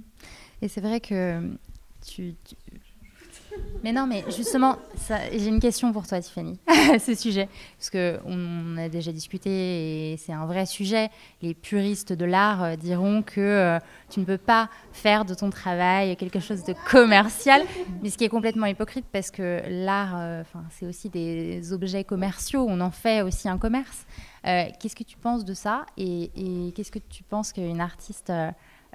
[0.63, 1.55] Et c'est vrai que
[2.03, 2.33] tu
[3.83, 4.77] mais non, mais justement,
[5.31, 7.47] j'ai une question pour toi, Tiffany, à ce sujet.
[7.77, 11.09] Parce qu'on a déjà discuté et c'est un vrai sujet.
[11.41, 15.49] Les puristes de l'art euh, diront que euh, tu ne peux pas faire de ton
[15.49, 17.61] travail quelque chose de commercial,
[18.01, 22.65] mais ce qui est complètement hypocrite parce que l'art, euh, c'est aussi des objets commerciaux.
[22.67, 24.05] On en fait aussi un commerce.
[24.43, 28.31] qu'est-ce que tu penses de ça et, et qu'est-ce que tu penses qu'une artiste,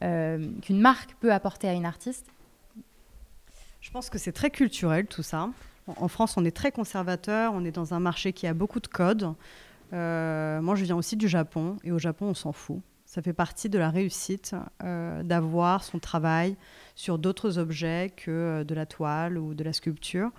[0.00, 2.26] qu'une marque peut apporter à une artiste
[3.92, 5.50] pense que c'est très culturel tout ça.
[5.86, 8.86] En France, on est très conservateur, on est dans un marché qui a beaucoup de
[8.86, 9.34] codes.
[9.92, 12.80] Euh, moi, je viens aussi du Japon, et au Japon, on s'en fout.
[13.04, 16.56] Ça fait partie de la réussite euh, d'avoir son travail
[16.94, 20.30] sur d'autres objets que euh, de la toile ou de la sculpture.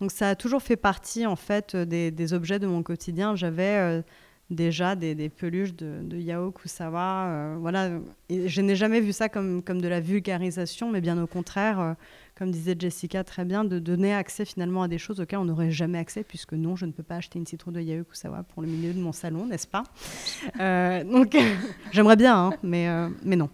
[0.00, 3.36] Donc ça a toujours fait partie en fait des, objets de mon quotidien.
[3.36, 4.02] J'avais
[4.50, 7.54] déjà des, peluches de, de, Yao Kusawa.
[7.60, 7.90] voilà.
[8.28, 11.94] Je n'ai jamais vu ça comme, comme de la vulgarisation, mais bien au contraire,
[12.34, 15.70] comme disait Jessica très bien, de donner accès finalement à des choses auxquelles on n'aurait
[15.70, 18.04] jamais accès, puisque non, je ne peux pas acheter une citrouille de Yahoo
[18.48, 19.84] pour le milieu de mon salon, n'est-ce pas?
[20.60, 21.36] Euh, Donc,
[21.92, 23.50] j'aimerais bien, hein, mais, euh, mais non.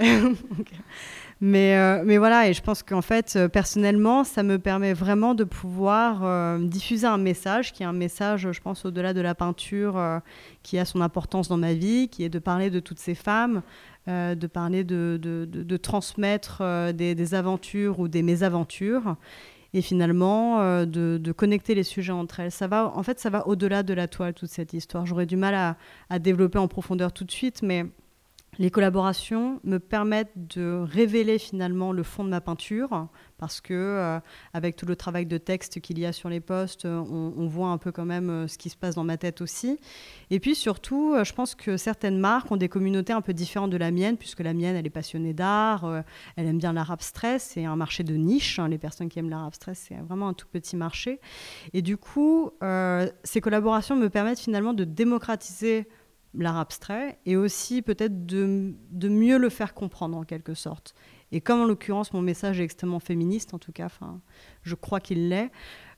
[1.40, 5.44] mais, euh, mais voilà, et je pense qu'en fait, personnellement, ça me permet vraiment de
[5.44, 10.20] pouvoir diffuser un message qui est un message, je pense, au-delà de la peinture,
[10.62, 13.62] qui a son importance dans ma vie, qui est de parler de toutes ces femmes.
[14.08, 19.16] Euh, de parler de, transmettre euh, des, aventures ou des mésaventures
[19.74, 22.50] et finalement euh, de, connecter les sujets entre elles.
[22.50, 25.04] Ça va, en fait, ça va au-delà de la toile, toute cette histoire.
[25.04, 25.76] J'aurais du mal
[26.08, 27.84] à, développer en profondeur tout de suite, mais
[28.58, 34.18] les collaborations me permettent de révéler finalement le fond de ma peinture parce que euh,
[34.52, 37.78] avec tout le travail de texte qu'il y a sur les postes, on, voit un
[37.78, 39.78] peu quand même euh, ce qui se passe dans ma tête aussi.
[40.30, 43.70] Et puis surtout, euh, je pense que certaines marques ont des communautés un peu différentes
[43.70, 46.02] de la mienne puisque la mienne, elle est passionnée d'art,
[46.36, 48.58] elle aime bien l'art abstrait, c'est un marché de niche.
[48.58, 48.68] Hein.
[48.68, 51.20] les personnes qui aiment l'art abstrait, c'est vraiment un tout petit marché.
[51.72, 52.50] Et du coup,
[53.22, 55.86] ces collaborations me permettent finalement de démocratiser
[56.34, 60.94] l'art abstrait et aussi peut-être de, de, mieux le faire comprendre en quelque sorte.
[61.32, 63.88] Et comme en l'occurrence mon message est extrêmement féministe, en tout cas,
[64.62, 65.50] je crois qu'il l'est,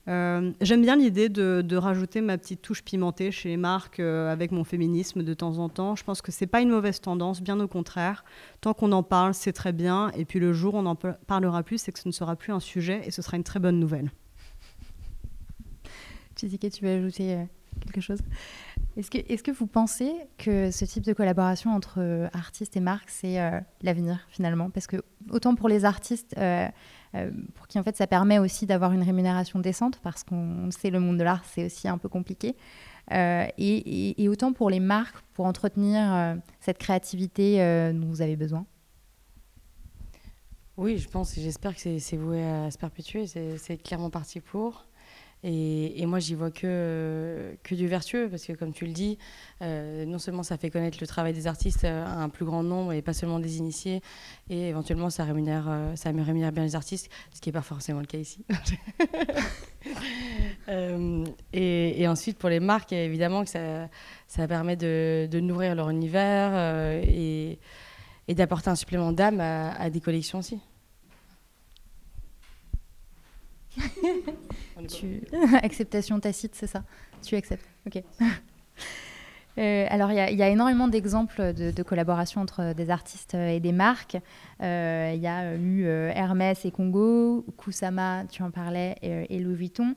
[0.07, 4.31] euh, j'aime bien l'idée de, de, rajouter ma petite touche pimentée chez les marques euh,
[4.31, 5.95] avec mon féminisme de temps en temps.
[5.95, 8.25] Je pense que c'est pas une mauvaise tendance, bien au contraire.
[8.61, 10.09] Tant qu'on en parle, c'est très bien.
[10.15, 12.51] Et puis le jour où on n'en parlera plus, c'est que ce ne sera plus
[12.51, 14.11] un sujet et ce sera une très bonne nouvelle.
[16.35, 17.43] Jessica, tu veux ajouter euh,
[17.99, 23.09] Est-ce que, est que vous pensez que ce type de collaboration entre artistes et marques,
[23.09, 23.37] c'est
[23.81, 24.69] l'avenir finalement?
[24.69, 24.97] Parce que
[25.29, 26.35] autant pour les artistes,
[27.55, 30.99] pour qui en fait ça permet aussi d'avoir une rémunération décente, parce qu'on sait le
[30.99, 32.55] monde de l'art, c'est aussi un peu compliqué.
[33.11, 37.57] Et, et, autant pour les marques, pour entretenir cette créativité
[37.93, 38.65] dont vous avez besoin?
[40.77, 43.27] Oui, je pense et j'espère que c'est voué à se perpétuer.
[43.27, 44.85] C'est clairement parti pour.
[45.43, 49.17] Et, moi, j'y vois que, que du vertueux, parce que comme tu le dis,
[49.61, 52.93] euh, non seulement ça fait connaître le travail des artistes à un plus grand nombre
[52.93, 54.01] et pas seulement des initiés,
[54.49, 58.01] et éventuellement ça rémunère, euh, ça rémunère bien les artistes, ce qui n'est pas forcément
[58.01, 58.45] le cas ici.
[60.69, 63.89] Euh, et, ensuite, pour les marques, évidemment que ça,
[64.27, 67.57] ça permet de, nourrir leur univers et
[68.29, 70.61] d'apporter un supplément d'âme à des collections aussi.
[75.63, 76.83] Acceptation tacite, c'est ça
[77.21, 77.65] Tu acceptes.
[77.85, 78.03] Ok.
[79.57, 84.17] Euh, alors, il y, a énormément d'exemples de, collaboration entre des artistes et des marques.
[84.61, 89.55] Euh, il y a eu euh, Hermès et Congo, Kusama, tu en parlais, et, Louis
[89.55, 89.95] Vuitton.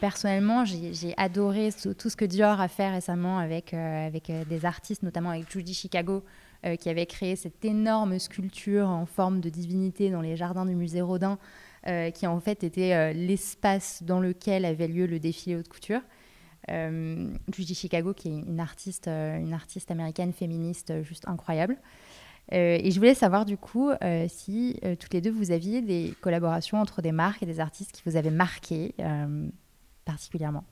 [0.00, 5.50] personnellement, j'ai adoré tout ce que Dior a fait récemment avec des artistes, notamment avec
[5.50, 6.22] Judy Chicago,
[6.78, 11.02] qui avait créé cette énorme sculpture en forme de divinité dans les jardins du musée
[11.02, 11.38] Rodin.
[11.86, 16.00] Euh, qui en fait était euh, l'espace dans lequel avait lieu le défilé haute couture.
[16.70, 21.76] Euh, Judy Chicago, qui est une artiste, une artiste américaine féministe juste incroyable.
[22.50, 23.90] et je voulais savoir du coup
[24.28, 28.02] si toutes les deux vous aviez des collaborations entre des marques et des artistes qui
[28.06, 28.94] vous avaient marqué
[30.06, 30.64] particulièrement.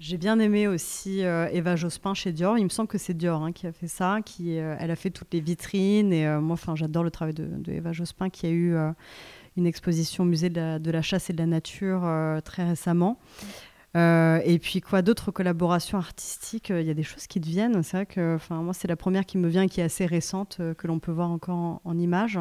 [0.00, 2.56] J'ai bien aimé aussi euh, Eva Jospin chez Dior.
[2.56, 4.20] Il me semble que c'est Dior hein, qui a fait ça.
[4.24, 6.12] Qui, euh, elle a fait toutes les vitrines.
[6.12, 8.76] Et euh, moi, enfin, j'adore le travail de, Eva Jospin qui a eu
[9.56, 12.08] une exposition au musée de la, chasse et de la nature
[12.44, 13.18] très récemment.
[13.96, 17.82] et puis quoi d'autres collaborations artistiques Il y a des choses qui deviennent.
[17.82, 20.60] C'est vrai que, enfin, moi, c'est la première qui me vient, qui est assez récente,
[20.78, 22.38] que l'on peut voir encore en, en images.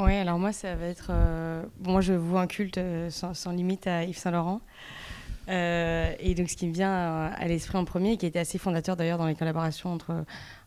[0.00, 1.08] Oui, alors moi, ça va être.
[1.10, 4.60] Euh, moi, je vois un culte euh, sans, limite à Yves Saint-Laurent.
[5.48, 8.96] Euh, et donc, ce qui me vient à, l'esprit en premier, qui était assez fondateur
[8.96, 10.24] d'ailleurs dans les collaborations entre,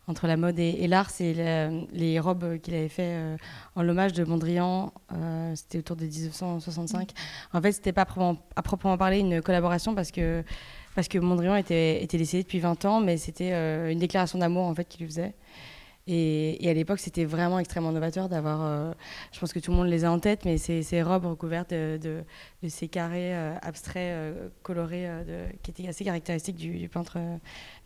[0.08, 1.34] entre la mode et, l'art, c'est
[1.94, 3.38] les robes qu'il avait fait
[3.76, 4.92] en l'hommage de Mondrian.
[5.54, 7.12] c'était autour de 1965.
[7.54, 8.02] En fait, c'était pas
[8.56, 10.44] à proprement, parler une collaboration parce que,
[10.96, 13.52] parce que Mondrian était, était décédé depuis 20 ans, mais c'était
[13.92, 15.36] une déclaration d'amour en fait qu'il lui faisait.
[16.14, 18.92] Et, à l'époque, c'était vraiment extrêmement novateur d'avoir, euh,
[19.32, 21.70] je pense que tout le monde les a en tête, mais ces, ces robes recouvertes
[21.70, 21.98] de,
[22.62, 25.08] de, ces carrés euh, abstraits, euh, colorés,
[25.64, 27.18] qui étaient assez caractéristiques du, peintre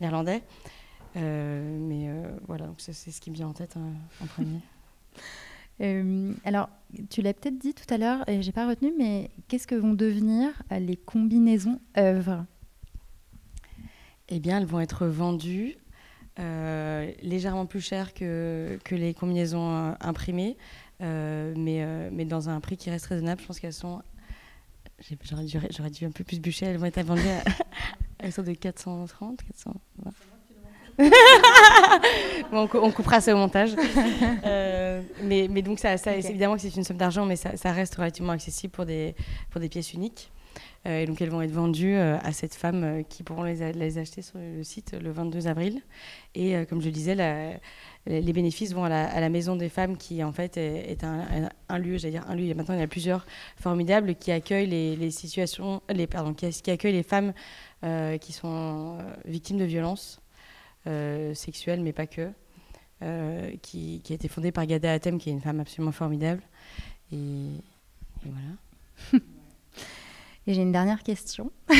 [0.00, 0.42] néerlandais.
[1.14, 2.10] mais
[2.48, 4.60] voilà, donc c'est ce qui me vient en tête hein, en premier.
[6.44, 6.68] alors,
[7.10, 9.94] tu l'as peut-être dit tout à l'heure, et j'ai pas retenu, mais qu'est-ce que vont
[9.94, 12.44] devenir les combinaisons œuvres?
[14.28, 15.76] Eh bien, elles vont être vendues
[17.22, 20.56] légèrement plus cher que, que les combinaisons euh, imprimées,
[21.02, 23.40] euh, mais, mais dans un prix qui reste raisonnable.
[23.40, 24.02] Je pense qu'elles sont.
[25.22, 25.58] J'aurais dû,
[25.90, 26.66] dû, un peu plus bûcher.
[26.66, 27.42] Elles vont être vendues à,
[28.18, 30.12] elles sont de 430, 420.
[32.50, 33.76] bon, on coupera ça au montage.
[35.22, 37.96] mais, mais, donc, ça, ça évidemment que c'est une somme d'argent, mais ça, ça, reste
[37.96, 39.14] relativement accessible pour des,
[39.50, 40.32] pour des pièces uniques.
[40.86, 43.98] Euh, et donc elles vont être vendues euh, à cette femme euh, qui pourront les,
[43.98, 45.82] acheter sur le site le 22 avril.
[46.34, 47.14] Et comme je le disais,
[48.06, 52.12] les bénéfices vont à la, Maison des Femmes qui en fait est, un, lieu, j'allais
[52.12, 53.24] dire un lieu, maintenant il y a plusieurs
[53.56, 57.32] formidables qui accueillent les, situations, les, pardon, qui, accueillent les femmes
[58.20, 60.20] qui sont victimes de violences
[61.32, 62.28] sexuelles, mais pas que.
[63.62, 66.42] qui, a été fondée par Gada Atem, qui est une femme absolument formidable.
[67.12, 67.48] Et
[68.24, 69.22] voilà.
[70.46, 71.50] Et j'ai une dernière question.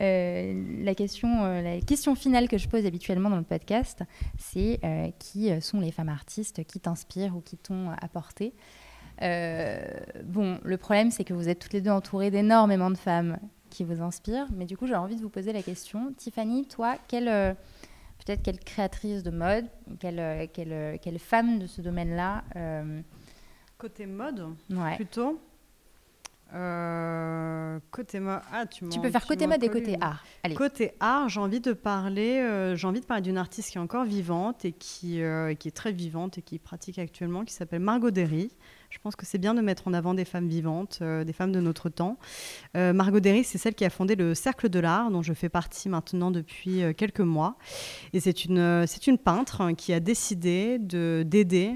[0.00, 4.04] Euh, la, question euh, la question finale que je pose habituellement dans le podcast,
[4.38, 8.54] c'est euh, qui sont les femmes artistes qui t'inspirent ou qui t'ont apporté?
[9.20, 13.82] Bon, le problème, c'est que vous êtes toutes les deux entourées d'énormément de femmes qui
[13.82, 14.46] vous inspirent.
[14.54, 16.14] Mais du coup, j'ai envie de vous poser la question.
[16.16, 17.56] Tiffany, toi, quelle,
[18.24, 19.66] peut-être quelle créatrice de mode,
[19.98, 22.44] quelle, quelle, quelle femme de ce domaine-là
[23.78, 24.94] Côté mode, ouais.
[24.94, 25.40] plutôt
[26.54, 30.24] euh, côté mode, ah, tu, tu peux faire côté mode et côté art.
[30.42, 30.54] Allez.
[30.54, 33.80] Côté art, j'ai envie de parler, euh, j'ai envie de parler d'une artiste qui est
[33.80, 37.80] encore vivante et qui, euh, qui est très vivante et qui pratique actuellement, qui s'appelle
[37.80, 38.50] Margot Derry.
[38.88, 41.60] Je pense que c'est bien de mettre en avant des femmes vivantes, des femmes de
[41.60, 42.16] notre temps.
[42.74, 45.90] Margot Derry, c'est celle qui a fondé le Cercle de l'Art, dont je fais partie
[45.90, 47.58] maintenant depuis quelques mois.
[48.14, 51.74] Et c'est une, c'est une peintre qui a décidé de, d'aider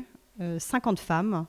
[0.58, 1.46] 50 femmes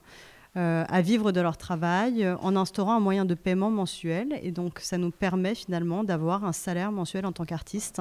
[0.56, 4.38] euh, à vivre de leur travail euh, en instaurant un moyen de paiement mensuel.
[4.40, 8.00] Et donc, ça nous permet finalement d'avoir un salaire mensuel en tant qu'artiste.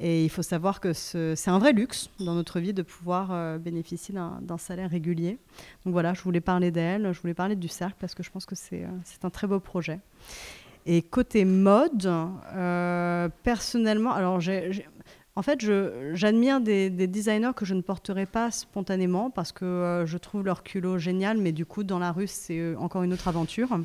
[0.00, 3.58] Et il faut savoir que c'est un vrai luxe dans notre vie de pouvoir euh,
[3.58, 5.38] bénéficier d'un salaire régulier.
[5.84, 8.44] Donc voilà, je voulais parler d'elle, je voulais parler du cercle parce que je pense
[8.44, 8.84] que c'est
[9.22, 10.00] un très beau projet.
[10.84, 12.10] Et côté mode,
[13.44, 14.84] personnellement, alors j'ai
[15.38, 15.64] en fait,
[16.14, 20.64] j'admire des, designers que je ne porterai pas spontanément parce que euh, je trouve leur
[20.64, 23.78] culot génial, mais du coup, dans la rue, c'est euh, encore une autre aventure.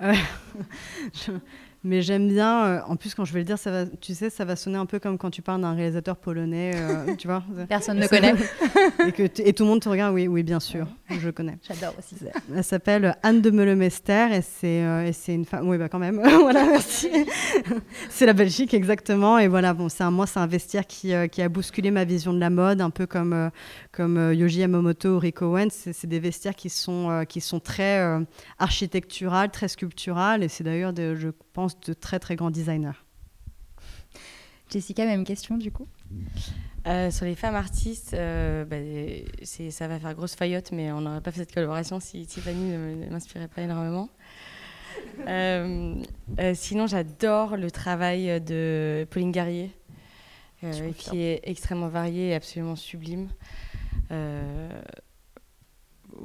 [0.00, 0.14] Euh,
[1.82, 4.28] Mais j'aime bien, euh, en plus quand je vais le dire, ça va, tu sais,
[4.28, 7.42] ça va sonner un peu comme quand tu parles d'un réalisateur polonais, euh, tu vois.
[7.70, 8.34] Personne ne connaît.
[9.06, 11.56] et, que et tout le monde te regarde, oui, oui, bien sûr, je connais.
[11.66, 12.16] J'adore aussi.
[12.54, 16.66] Elle s'appelle Anne de Meulemester et c'est euh, une femme, oui, bah quand même, voilà,
[16.66, 17.08] merci.
[18.10, 19.38] c'est la Belgique, exactement.
[19.38, 22.34] Et voilà, bon, c'est un, moi, c'est un vestiaire qui, qui, a bousculé ma vision
[22.34, 23.50] de la mode, un peu comme,
[23.92, 25.70] comme Yoji Yamamoto ou Rick Owens.
[25.70, 28.00] C'est des vestiaires qui sont, qui sont très
[28.58, 32.98] architecturales, très sculpturales et c'est d'ailleurs, je pense, de très très grands designers.
[34.70, 35.88] Jessica, même question du coup?
[36.86, 38.76] Euh, sur les femmes artistes, euh, bah,
[39.70, 43.10] ça va faire grosse faillotte, mais on n'aurait pas fait cette collaboration si Tiffany ne
[43.10, 44.08] m'inspirait pas énormément.
[45.26, 46.02] Euh,
[46.54, 49.70] sinon, j'adore le travail de Pauline Garrier,
[50.96, 53.28] qui est extrêmement varié et absolument sublime.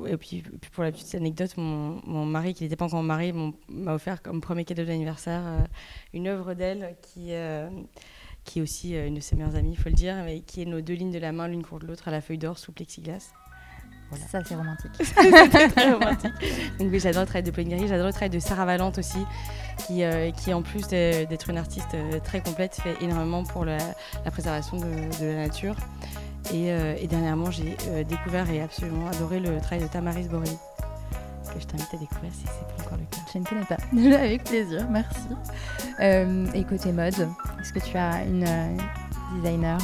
[0.08, 3.34] Et puis, pour la petite anecdote, mon, mon mari, qui n'était pas encore marié,
[3.70, 5.60] m'a offert comme premier cadeau d'anniversaire euh,
[6.14, 7.70] une œuvre d'elle qui, euh,
[8.44, 10.62] qui est aussi euh, une de ses meilleures amies, il faut le dire, mais qui
[10.62, 12.72] est nos deux lignes de la main l'une contre l'autre à la feuille d'or sous
[12.72, 13.32] plexiglas.
[14.10, 14.26] Voilà.
[14.28, 14.92] Ça, c'est romantique.
[15.72, 16.34] très romantique.
[16.78, 19.18] Donc oui, j'adore le travail de Pauline j'adore le travail de Sarah Valente aussi,
[19.88, 20.04] qui,
[20.38, 23.78] qui en plus d'être une artiste très complète, fait énormément pour la,
[24.24, 25.76] la préservation de, de, la nature.
[26.54, 30.58] Euh, et, dernièrement, j'ai euh, découvert et absolument adoré le travail de Tamaris Borelli,
[31.54, 33.22] que je t'invite à découvrir si c'est pas encore le cas.
[33.34, 34.18] Je ne connais pas.
[34.24, 35.28] Avec plaisir, merci.
[36.00, 37.28] Euh, et côté mode,
[37.60, 38.46] est-ce que tu as une
[39.36, 39.80] designer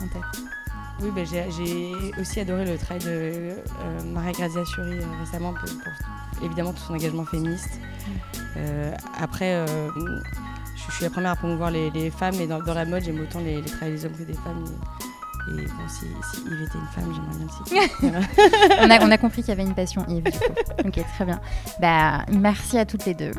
[0.00, 0.42] en tête?
[1.00, 3.56] Oui, ben, j'ai aussi adoré le travail de
[4.14, 5.68] Maria Grazia Suri récemment pour,
[6.42, 7.80] évidemment tout son engagement féministe.
[9.20, 13.40] Après, je, suis la première à promouvoir les, femmes, mais dans, la mode, j'aime autant
[13.40, 14.64] les, les travails des hommes que des femmes.
[15.48, 16.06] Et bon, si,
[16.44, 18.78] Yves était une femme, j'aimerais bien aussi.
[18.80, 20.24] on, a, on a compris qu'il y avait une passion, Yves.
[20.24, 20.38] Du coup.
[20.84, 21.40] Ok, très bien.
[21.80, 23.32] Bah, merci à toutes les deux.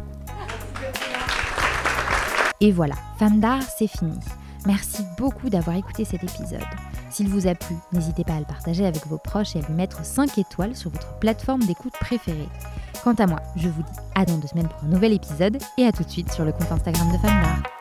[2.60, 4.18] Et voilà, Femme d'art, c'est fini.
[4.66, 6.64] Merci beaucoup d'avoir écouté cet épisode.
[7.10, 9.74] S'il vous a plu, n'hésitez pas à le partager avec vos proches et à lui
[9.74, 12.50] mettre 5 étoiles sur votre plateforme d'écoute préférée.
[13.04, 15.86] Quant à moi, je vous dis à dans deux semaines pour un nouvel épisode et
[15.86, 17.77] à tout de suite sur le compte Instagram de Femme d'art.